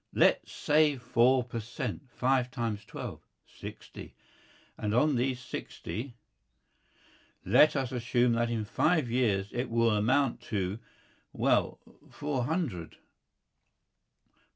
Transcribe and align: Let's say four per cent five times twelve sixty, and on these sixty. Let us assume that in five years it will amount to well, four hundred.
Let's 0.15 0.51
say 0.51 0.97
four 0.97 1.43
per 1.43 1.59
cent 1.59 2.09
five 2.09 2.49
times 2.49 2.85
twelve 2.85 3.21
sixty, 3.45 4.15
and 4.75 4.95
on 4.95 5.15
these 5.15 5.39
sixty. 5.39 6.15
Let 7.45 7.75
us 7.75 7.91
assume 7.91 8.31
that 8.33 8.49
in 8.49 8.65
five 8.65 9.11
years 9.11 9.49
it 9.51 9.69
will 9.69 9.91
amount 9.91 10.41
to 10.49 10.79
well, 11.33 11.77
four 12.09 12.45
hundred. 12.45 12.97